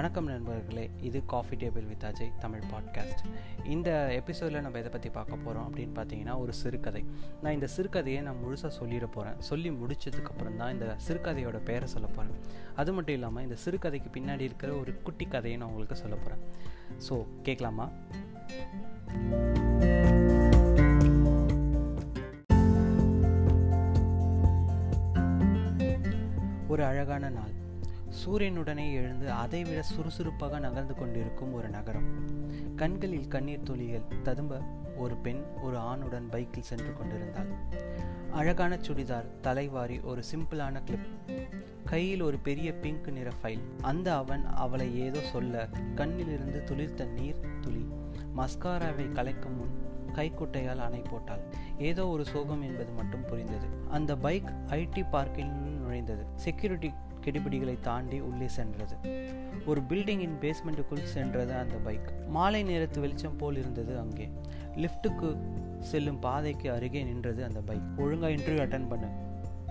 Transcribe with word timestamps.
வணக்கம் 0.00 0.26
நண்பர்களே 0.26 0.90
இது 1.00 1.24
coffee 1.24 1.56
table 1.56 1.86
with 1.86 2.02
Ajay 2.02 2.38
Tamil 2.38 2.60
podcast 2.60 3.24
இந்த 3.64 4.12
எபிசோடில் 4.12 4.60
நம்ம 4.60 4.78
எதை 4.78 4.90
பற்றி 4.90 5.10
பார்க்க 5.10 5.36
போகிறோம் 5.36 5.74
அப்படின்னு 5.74 5.98
பார்த்தீங்கன்னா 5.98 6.38
ஒரு 6.38 6.52
சிறுகதை. 6.52 7.04
நான் 7.42 7.52
இந்த 7.52 7.68
சிறுகதையை 7.76 8.22
நான் 8.22 8.36
முழுசாக 8.44 8.70
சொல்லிட 8.80 9.06
போகிறேன் 9.12 9.40
சொல்லி 9.40 9.70
முடிச்சதுக்கப்புறம் 9.70 10.56
தான் 10.56 10.72
இந்த 10.72 10.96
சிறுகதையோட 11.08 11.56
பெயரை 11.56 11.88
சொல்ல 11.88 12.06
போகிறேன் 12.06 12.40
அது 12.74 12.92
மட்டும் 12.92 13.14
இல்லாமல் 13.14 13.42
இந்த 13.42 13.56
சிறுகதைக்கு 13.64 14.10
பின்னாடி 14.12 14.40
இருக்கிற 14.40 14.72
ஒரு 14.72 15.02
குட்டி 15.02 15.24
கதையை 15.24 15.58
நான் 15.58 15.68
உங்களுக்கு 15.68 15.96
சொல்ல 15.96 16.16
போகிறேன் 16.16 16.42
ஸோ 17.08 17.26
கேட்கலாமா? 17.42 17.88
ஒரு 26.68 26.84
அழகான 26.84 27.28
நாள். 27.28 27.68
சூரியனுடனே 28.24 28.92
எழுந்து 28.92 29.30
அதைவிட 29.30 29.82
சுறுசுறுப்பாக 29.82 30.58
நகர்ந்து 30.58 30.94
கொண்டிருக்கும் 30.94 31.52
ஒரு 31.52 31.68
நகரம். 31.68 32.04
கண்களில் 32.76 33.28
கண்ணீர் 33.28 33.62
துளிகள் 33.62 34.02
ததும்ப 34.22 34.60
ஒரு 34.96 35.16
பெண் 35.16 35.42
ஒரு 35.62 35.76
ஆணுடன் 35.76 36.28
பைக்கில் 36.30 36.62
சென்று 36.62 36.92
கொண்டிருந்தாள். 36.92 37.46
அழகான 38.30 38.76
சுடிதார் 38.76 39.24
தலைவாரி 39.40 40.00
ஒரு 40.00 40.22
சிம்பிளான 40.34 40.84
கிளிப் 40.84 41.06
கையில் 41.84 42.20
ஒரு 42.20 42.38
பெரிய 42.38 42.74
பிங்க் 42.74 43.08
நிற 43.08 43.30
ஃபைல் 43.42 43.60
அந்த 43.80 44.16
அவன் 44.16 44.46
அவளை 44.46 45.00
ஏதோ 45.00 45.20
சொல்ல 45.20 45.68
கண்ணிலிருந்து 45.96 46.64
துளிர்த்த 46.64 47.06
நீர் 47.06 47.40
துளி. 47.60 47.88
மஸ்காராவை 48.36 49.12
கலைக்கும் 49.12 49.56
முன் 49.56 49.88
கைக்குட்டையால் 50.14 50.78
அணை 50.78 51.02
போட்டாள். 51.10 51.40
ஏதோ 51.78 52.06
ஒரு 52.06 52.24
சோகம் 52.24 52.62
என்பது 52.62 52.92
மட்டும் 52.92 53.24
புரிந்தது. 53.24 53.66
அந்த 53.90 54.16
பைக் 54.16 54.50
ஐடி 54.66 55.10
பார்க்கில் 55.10 55.50
நுழைந்தது. 55.86 56.24
செக்யூரிட்டி 56.34 56.92
கெடுபிடிகளை 57.24 57.80
தாண்டி 57.80 58.20
உள்ளே 58.20 58.48
சென்றது. 58.48 58.96
ஒரு 59.66 59.80
பில்டிங்கின் 59.80 60.36
பேஸ்மெண்ட்டுக்குள் 60.40 61.02
சென்றது 61.02 61.52
அந்த 61.54 61.74
பைக். 61.74 62.12
மாலை 62.28 62.62
நேரத்து 62.62 63.00
வெளிச்சம் 63.00 63.36
போல் 63.36 63.56
இருந்தது 63.56 63.98
அங்கே. 63.98 64.30
லிஃப்ட்டுக்கு 64.76 65.36
செல்லும் 65.80 66.18
பாதைக்கு 66.18 66.72
அருகே 66.72 67.02
நின்றது 67.02 67.44
அந்த 67.44 67.60
பைக். 67.60 67.82
ஒழுங்காக 67.96 68.32
இன்டர்வியூ 68.32 68.64
அட்டன் 68.66 68.88
பண்ணு 68.88 69.08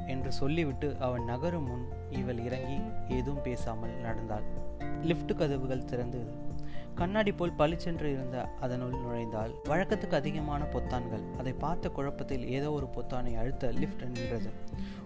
என்று 0.07 0.31
சொல்லிவிட்டு 0.31 0.97
அவன் 0.99 1.23
நகரும் 1.23 1.67
முன் 1.67 1.85
இவள் 2.09 2.39
இறங்கி 2.39 2.79
ஏதும் 3.09 3.41
பேசாமல் 3.41 3.95
நடந்தாள். 3.95 4.43
லிஃப்ட் 5.03 5.37
கதவுகள் 5.37 5.83
திறந்தது 5.83 6.48
கண்ணாடி 6.99 7.31
போல் 7.31 7.51
பளிச்சென்று 7.51 8.11
இருந்த 8.11 8.49
அதனுள் 8.59 8.93
நுழைந்தால் 8.93 9.53
வழக்கத்துக்கு 9.65 10.13
அதிகமான 10.13 10.63
பொத்தான்கள். 10.63 11.23
அதை 11.37 11.53
பார்த்த 11.53 11.89
குழப்பத்தில் 11.89 12.47
ஏதோ 12.47 12.71
ஒரு 12.71 12.87
பொத்தானை 12.95 13.33
அழுத்த 13.37 13.71
லிஃப்ட் 13.71 14.03
நின்றது. 14.03 14.49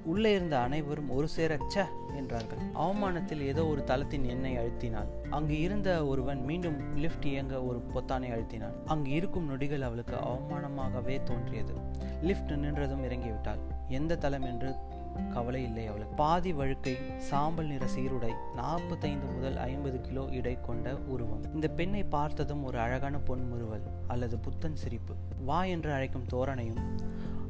உள்ளே 0.04 0.34
இருந்த 0.34 0.60
அனைவரும் 0.60 1.10
ஒரு 1.10 1.28
சேர 1.28 1.58
ச 1.76 1.86
என்றார்கள். 2.16 2.58
அவமானத்தில் 2.74 3.42
ஏதோ 3.42 3.66
ஒரு 3.66 3.84
தளத்தின் 3.84 4.24
எண்ணை 4.24 4.58
அழுத்தினாள். 4.58 5.12
அங்கு 5.30 5.60
இருந்த 5.60 6.06
ஒருவன் 6.06 6.44
மீண்டும் 6.44 6.98
லிஃப்ட் 6.98 7.26
இயங்க 7.26 7.64
ஒரு 7.64 7.84
பொத்தானை 7.94 8.32
அழுத்தினான். 8.32 8.76
அங்கு 8.86 9.12
இருக்கும் 9.12 9.48
நொடிகள் 9.48 9.82
அவளுக்கு 9.82 10.16
அவமானமாகவே 10.16 11.24
தோன்றியது. 11.24 11.76
லிஃப்ட் 12.22 12.52
நின்றதும் 12.52 13.06
இறங்கிவிட்டாள். 13.10 13.62
எந்த 13.88 14.16
தளம்? 14.16 14.42
என்று 14.42 14.76
கவலை 15.34 15.64
இல்லை 15.64 15.88
அவளுக்கு. 15.88 16.16
பாதி 16.16 16.54
வழுக்கை 16.54 16.98
சாம்பல் 17.18 17.68
நிற 17.68 17.86
சீருடை 17.96 18.34
நாற்பத்தைந்து 18.56 19.34
முதல் 19.34 19.58
ஐம்பது 19.58 20.02
கிலோ 20.02 20.26
இடை 20.30 20.58
கொண்ட 20.62 20.96
உருவம். 20.96 21.54
இந்த 21.54 21.68
பெண்ணை 21.68 22.04
பார்த்ததும் 22.04 22.64
ஒரு 22.64 22.80
அழகான 22.80 23.18
பொன்முறுவல் 23.18 23.82
அல்லது 24.08 24.40
புத்தன் 24.40 24.76
சிரிப்பு. 24.76 25.16
வா 25.46 25.64
என்று 25.64 25.94
அழைக்கும் 25.94 26.28
தோரணையும் 26.32 27.00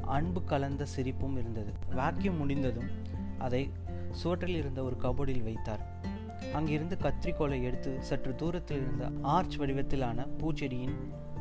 அன்பு 0.01 0.43
கலந்த 0.43 0.85
சிரிப்பும் 0.85 1.37
இருந்தது. 1.37 1.73
வாக்கியம் 1.95 2.37
முடிந்ததும் 2.37 2.89
அதை 3.37 3.71
சுவற்றில் 4.11 4.55
இருந்த 4.55 4.83
ஒரு 4.83 4.97
கபோர்டில் 5.01 5.43
வைத்தார். 5.43 6.01
அங்கிருந்து 6.53 6.97
கத்திரிக்கோலை 7.01 7.63
எடுத்து 7.63 7.97
சற்று 7.99 8.35
தூரத்தில் 8.35 8.77
இருந்த 8.77 9.09
ஆர்ச் 9.21 9.57
வடிவத்திலான 9.57 10.27
பூச்செடியின் 10.37 10.95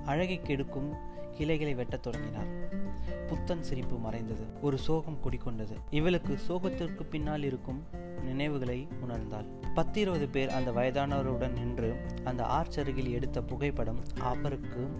அழகை 0.05 0.41
கெடுக்கும் 0.43 0.93
கிளைகளை 1.37 1.75
வெட்டத் 1.75 2.03
தொடங்கினார். 2.03 2.81
புத்தன் 3.27 3.63
சிரிப்பு 3.63 3.99
மறைந்தது. 3.99 4.45
ஒரு 4.63 4.79
சோகம் 4.79 5.19
குடிக்கொண்டது 5.25 5.77
இவளுக்கு 5.91 6.39
சோகத்திற்கு 6.49 7.03
பின்னால் 7.03 7.43
இருக்கும் 7.43 7.83
நினைவுகளை 8.23 8.89
உணர்ந்தாள். 9.09 9.47
பத்து 9.75 10.01
இருபது 10.01 10.29
பேர் 10.29 10.49
அந்த 10.49 10.71
வயதானவருடன் 10.71 11.53
நின்று 11.53 11.95
அந்த 12.25 12.45
ஆர்ச் 12.45 12.81
அருகில் 12.81 13.13
எடுத்த 13.13 13.43
புகைப்படம் 13.43 13.99
அவருக்கு 14.21 14.91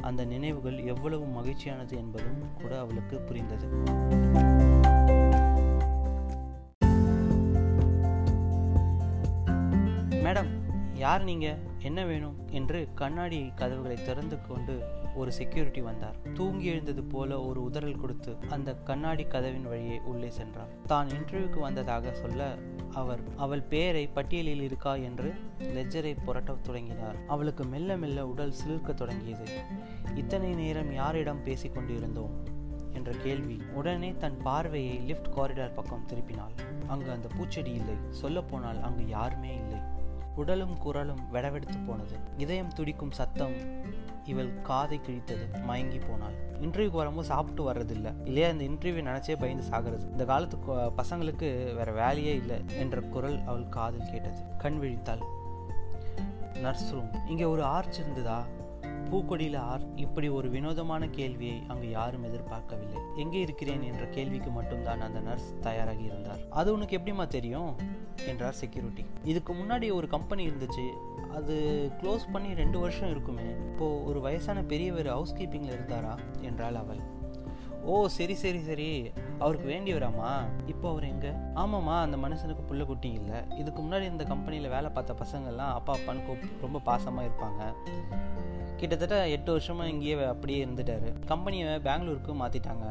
அந்த 0.00 0.24
நினைவுகள் 0.24 0.78
எவ்வளவு 0.78 1.24
மகிழ்ச்சியானது 1.24 1.96
என்பதும் 1.96 2.52
கூட 2.60 2.78
அவளுக்கு 2.78 3.18
புரிந்தது. 3.18 3.66
மேடம் 10.10 10.48
யார் 10.94 11.24
நீங்க? 11.24 11.56
என்ன 11.78 12.04
வேணும்? 12.04 12.36
என்று 12.50 12.88
கண்ணாடி 12.94 13.52
கதவுகளை 13.54 14.04
திறந்து 14.04 14.38
கொண்டு 14.48 14.97
ஒரு 15.18 15.32
செக்யூரிட்டி 15.32 15.80
வந்தார். 15.80 16.16
தூங்கி 16.34 16.64
எழுந்தது 16.64 17.02
போல 17.02 17.40
ஒரு 17.40 17.60
உதறல் 17.62 18.00
கொடுத்து 18.00 18.36
அந்த 18.48 18.74
கண்ணாடி 18.74 19.24
கதவின் 19.24 19.68
வழியே 19.68 20.00
உள்ளே 20.04 20.30
சென்றார். 20.30 20.72
தான் 20.86 21.08
இன்டர்வியூக்கு 21.08 21.60
வந்ததாக 21.60 22.12
சொல்ல 22.12 22.58
அவர் 22.94 23.20
அவள் 23.36 23.62
பெயரை 23.62 24.04
பட்டியலில் 24.06 24.62
இருக்கா? 24.62 24.94
என்று 25.08 25.30
லெஜரை 25.74 26.16
புரட்ட 26.24 26.52
தொடங்கினார். 26.62 27.16
அவளுக்கு 27.26 27.64
மெல்ல 27.64 27.96
மெல்ல 27.96 28.26
உடல் 28.26 28.54
சிலிர்க்க 28.60 28.94
தொடங்கியது. 28.94 29.46
இத்தனை 30.14 30.54
நேரம் 30.54 30.92
யாரிடம் 30.92 31.44
பேசிக்கொண்டிருந்தோம் 31.44 32.36
என்ற 32.92 33.12
கேள்வி 33.12 33.56
உடனே 33.72 34.10
தன் 34.18 34.38
பார்வையை 34.42 34.96
லிஃப்ட் 34.98 35.34
காரிடார் 35.36 35.74
பக்கம் 35.74 36.06
திருப்பினாள். 36.08 36.56
அங்கு 36.86 37.10
அந்த 37.10 37.28
பூச்செடி 37.38 37.72
இல்லை. 37.80 37.96
சொல்லப்போனால் 38.10 38.80
அங்கு 38.80 39.06
யாருமே 39.08 39.54
இல்லை. 39.54 39.80
உடலும் 40.36 40.76
குரலும் 40.78 41.22
வெடவெடுத்து 41.32 41.78
போனது. 41.86 42.16
இதயம் 42.36 42.72
துடிக்கும் 42.72 43.10
சத்தம் 43.10 43.56
இவள் 44.28 44.62
காதை 44.62 45.00
கிழித்தது 45.00 45.62
மயங்கி 45.62 45.98
போனாள். 45.98 46.36
இன்டர்வியூக்கு 46.60 47.00
வரும்போது 47.00 47.26
சாப்பிட்டு 47.26 47.72
வர்றதில்ல. 47.72 48.12
இல்லையா 48.24 48.48
இந்த 48.48 48.64
இன்டர்வியூ 48.64 49.04
நினச்சே 49.08 49.34
பயந்து 49.40 49.64
சாகிறது. 49.70 50.10
இந்த 50.10 50.24
காலத்து 50.24 50.56
பசங்களுக்கு 51.00 51.74
வேற 51.74 51.92
வேலையே 51.92 52.34
இல்லை 52.34 52.64
என்ற 52.78 53.00
குரல் 53.00 53.38
அவள் 53.46 53.68
காதில் 53.68 54.10
கேட்டது. 54.10 54.40
கண் 54.58 54.78
விழித்தாள். 54.82 55.24
நர்ஸ் 56.60 56.90
ரூம் 56.92 57.10
இங்கே 57.26 57.44
ஒரு 57.44 57.64
ஆர்ச் 57.64 57.98
இருந்ததா? 57.98 58.38
பூக்கொடியில் 59.10 59.56
ஆர் 59.56 59.80
இப்படி 59.96 60.28
ஒரு 60.28 60.50
வினோதமான 60.50 61.08
கேள்வியை 61.08 61.62
அங்கு 61.68 61.90
யாரும் 61.90 62.24
எதிர்பார்க்கவில்லை. 62.24 63.00
எங்கே 63.16 63.40
இருக்கிறேன்? 63.40 63.82
என்ற 63.82 64.06
கேள்விக்கு 64.06 64.50
மட்டும்தான் 64.50 65.00
அந்த 65.00 65.20
நர்ஸ் 65.20 65.54
தயாராகி 65.60 66.02
இருந்தார். 66.02 66.38
அது 66.50 66.72
உனக்கு 66.72 66.98
எப்படிமா 66.98 67.26
தெரியும்? 67.26 67.76
என்றார் 68.26 68.52
செக்யூரிட்டி. 68.52 69.04
இதுக்கு 69.24 69.54
முன்னாடி 69.54 69.92
ஒரு 69.92 70.08
கம்பெனி 70.08 70.46
இருந்துச்சு. 70.46 70.88
அது 71.34 71.88
க்ளோஸ் 72.02 72.32
பண்ணி 72.32 72.54
ரெண்டு 72.54 72.78
வருஷம் 72.78 73.10
இருக்குமே. 73.10 73.42
இப்போது 73.42 74.04
ஒரு 74.04 74.20
வயசான 74.20 74.62
பெரியவர் 74.62 75.06
ஹவுஸ் 75.06 75.34
கீப்பிங்கில் 75.34 75.72
இருந்தாரா? 75.72 76.18
என்றாள் 76.40 76.74
அவள். 76.74 77.16
ஓ 77.84 78.06
சரி 78.06 78.34
சரி 78.34 78.60
சரி. 78.60 79.10
அவருக்கு 79.38 79.68
வேண்டியவராமா 79.68 80.46
இப்போ 80.66 80.88
அவர் 80.88 81.04
எங்கே? 81.04 81.28
ஆமாம்மா 81.54 82.00
அந்த 82.00 82.16
மனுஷனுக்கு 82.16 82.72
புள்ள 82.72 82.84
குட்டி 82.84 83.10
இல்லை. 83.12 83.40
இதுக்கு 83.58 83.82
முன்னாடி 83.82 84.02
இந்த 84.02 84.24
கம்பெனியில் 84.24 84.70
வேலை 84.70 84.90
பார்த்த 84.90 85.14
பசங்கள்லாம் 85.24 85.72
அப்பா 85.72 85.96
அப்பான்னு 85.96 86.38
ரொம்ப 86.60 86.78
பாசமாக 86.84 87.26
இருப்பாங்க. 87.26 87.74
கிட்டத்தட்ட 88.80 89.28
எட்டு 89.28 89.50
வருஷமாக 89.50 89.88
இங்கேயே 89.88 90.24
அப்படியே 90.24 90.64
இருந்துட்டாரு. 90.64 91.08
கம்பெனியை 91.24 91.78
பெங்களூருக்கு 91.78 92.34
மாற்றிட்டாங்க 92.34 92.86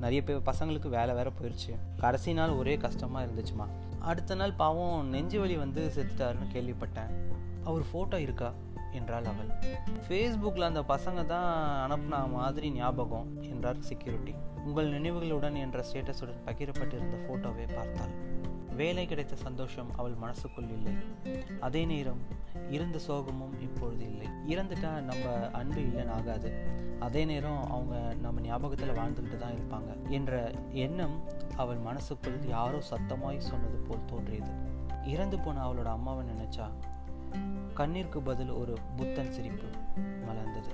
நிறைய 0.00 0.22
பேர் 0.24 0.48
பசங்களுக்கு 0.50 0.88
வேலை 0.88 1.14
வேறு 1.14 1.30
போயிடுச்சு 1.30 1.72
கடைசி 1.96 2.32
நாள் 2.32 2.50
ஒரே 2.50 2.76
கஷ்டமாக 2.76 3.26
இருந்துச்சுமா. 3.26 3.66
அடுத்த 4.00 4.34
நாள் 4.34 4.52
பாவம் 4.52 5.08
நெஞ்சு 5.08 5.40
வலி 5.40 5.56
வந்து 5.56 5.92
செத்துட்டாருன்னு 5.96 6.46
கேள்விப்பட்டேன். 6.54 7.10
அவர் 7.64 7.82
ஃபோட்டோ 7.92 8.14
இருக்கா? 8.14 8.52
என்றாள் 8.92 9.24
அவள். 9.24 9.50
ஃபேஸ்புக்கில் 10.06 10.68
அந்த 10.68 10.80
பசங்க 10.80 11.26
தான் 11.26 11.50
அனுப்புன 11.84 12.30
மாதிரி 12.30 12.70
ஞாபகம் 12.70 13.28
என்றார் 13.50 13.80
செக்யூரிட்டி 13.80 14.34
உங்கள் 14.64 14.90
நினைவுகளுடன் 14.92 15.54
என்ற 15.54 15.84
ஸ்டேட்டஸுடன் 15.92 16.40
பகிரப்பட்டிருந்த 16.46 17.18
ஃபோட்டோவை 17.24 17.66
பார்த்தாள். 17.74 18.14
வேலை 18.80 19.04
கிடைத்த 19.06 19.34
சந்தோஷம் 19.36 19.90
அவள் 19.96 20.14
மனசுக்குள் 20.14 20.68
இல்லை. 20.76 20.92
அதே 21.60 21.82
நேரம் 21.84 22.20
இருந்த 22.70 22.98
சோகமும் 23.08 23.54
இப்பொழுது 23.60 24.04
இல்லை. 24.10 24.26
இறந்துட்டா 24.52 24.90
நம்ம 25.00 25.24
அன்பு 25.52 25.80
இல்லைன்னு 25.80 26.14
ஆகாது. 26.18 26.50
அதே 27.00 27.22
நேரம் 27.24 27.60
அவங்க 27.70 27.94
நம்ம 28.20 28.40
ஞாபகத்தில் 28.40 28.96
வாழ்ந்துக்கிட்டு 28.96 29.38
தான் 29.38 29.56
இருப்பாங்க 29.58 29.90
என்ற 30.08 30.32
எண்ணம் 30.84 31.16
அவள் 31.56 31.80
மனசுக்குள் 31.88 32.38
யாரோ 32.48 32.78
சத்தமாய் 32.90 33.48
சொன்னது 33.50 33.78
போல் 33.88 34.08
தோன்றியது. 34.12 34.52
இறந்து 35.04 35.38
போன 35.38 35.62
அவளோட 35.66 35.90
அம்மாவை 35.96 36.24
நினைச்சா 36.26 36.66
கண்ணீருக்கு 37.74 38.20
பதில் 38.20 38.52
ஒரு 38.60 38.74
புத்தன் 38.96 39.32
சிரிப்பு 39.32 39.68
மலர்ந்தது. 40.26 40.72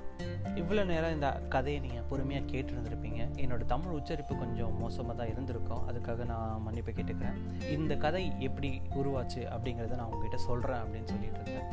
இவ்வளோ 0.61 0.83
நேரம் 0.91 1.15
இந்த 1.17 1.29
கதையை 1.55 1.79
நீங்கள் 1.85 2.07
பொறுமையாக 2.11 2.47
கேட்டுருந்துருப்பீங்க. 2.53 3.21
என்னோடய 3.43 3.67
தமிழ் 3.73 3.97
உச்சரிப்பு 3.99 4.35
கொஞ்சம் 4.43 4.73
மோசமாக 4.83 5.15
தான் 5.19 5.31
இருந்திருக்கும். 5.33 5.83
அதுக்காக 5.89 6.25
நான் 6.31 6.63
மன்னிப்பு 6.67 6.93
கேட்டுக்கிறேன். 6.99 7.39
இந்த 7.77 7.93
கதை 8.05 8.23
எப்படி 8.49 8.71
உருவாச்சு 9.01 9.43
அப்படிங்கிறத 9.55 9.99
நான் 10.01 10.11
உங்ககிட்ட 10.13 10.39
சொல்கிறேன் 10.49 10.81
அப்படின்னு 10.85 11.11
சொல்லிட்டு 11.15 11.41
இருந்தேன். 11.43 11.69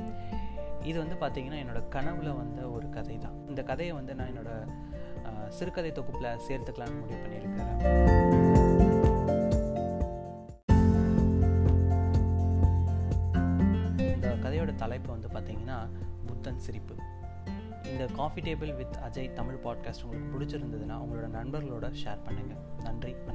இது 0.90 0.98
வந்து 1.04 1.18
பார்த்திங்கன்னா 1.24 1.62
என்னோடய 1.64 1.92
கனவில் 1.96 2.38
வந்த 2.42 2.62
ஒரு 2.76 2.88
கதை 2.98 3.18
தான். 3.26 3.38
இந்த 3.52 3.64
கதையை 3.72 3.94
வந்து 4.00 4.16
நான் 4.20 4.32
என்னோடய 4.34 5.52
சிறுகதை 5.58 5.92
தொகுப்பில் 5.98 6.40
சேர்த்துக்கலான்னு 6.48 7.02
முடிவு 7.02 7.22
பண்ணியிருக்கிறேன். 7.24 7.80
கதையோட 14.46 14.72
தலைப்பு 14.84 15.10
வந்து 15.16 15.30
பார்த்தீங்கன்னா 15.36 15.78
புத்தன் 16.30 16.64
சிரிப்பு. 16.66 16.96
இந்த 17.94 18.06
coffee 18.06 18.42
table 18.42 18.76
with 18.76 18.96
Ajay 19.04 19.34
Tamil 19.34 19.60
podcast 19.64 20.04
உங்களுக்கு 20.04 20.34
பிடிச்சிருந்ததுன்னா 20.34 20.96
உங்களோட 21.04 21.28
நண்பர்களோட 21.40 21.88
ஷேர் 22.04 22.22
பண்ணுங்கள் 22.26 22.82
நன்றி 22.84 23.12
வணக்கம். 23.14 23.33